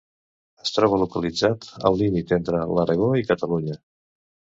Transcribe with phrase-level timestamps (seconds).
[0.67, 3.77] Es troba localitzat al límit entre l'Aragó i Catalunya.